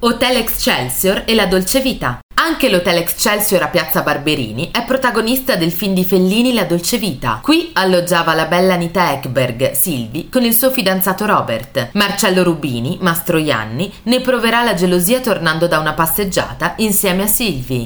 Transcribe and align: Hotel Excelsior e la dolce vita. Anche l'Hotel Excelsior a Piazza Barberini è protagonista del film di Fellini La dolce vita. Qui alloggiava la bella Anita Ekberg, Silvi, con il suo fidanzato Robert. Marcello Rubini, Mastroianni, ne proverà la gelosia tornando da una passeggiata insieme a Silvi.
Hotel 0.00 0.36
Excelsior 0.36 1.24
e 1.26 1.34
la 1.34 1.46
dolce 1.46 1.80
vita. 1.80 2.20
Anche 2.40 2.70
l'Hotel 2.70 2.98
Excelsior 2.98 3.62
a 3.62 3.66
Piazza 3.66 4.02
Barberini 4.02 4.70
è 4.70 4.84
protagonista 4.84 5.56
del 5.56 5.72
film 5.72 5.92
di 5.92 6.04
Fellini 6.04 6.54
La 6.54 6.66
dolce 6.66 6.98
vita. 6.98 7.40
Qui 7.42 7.70
alloggiava 7.72 8.32
la 8.32 8.46
bella 8.46 8.74
Anita 8.74 9.12
Ekberg, 9.12 9.72
Silvi, 9.72 10.28
con 10.28 10.44
il 10.44 10.54
suo 10.54 10.70
fidanzato 10.70 11.26
Robert. 11.26 11.90
Marcello 11.94 12.44
Rubini, 12.44 12.96
Mastroianni, 13.00 13.92
ne 14.04 14.20
proverà 14.20 14.62
la 14.62 14.74
gelosia 14.74 15.18
tornando 15.18 15.66
da 15.66 15.80
una 15.80 15.94
passeggiata 15.94 16.74
insieme 16.76 17.24
a 17.24 17.26
Silvi. 17.26 17.76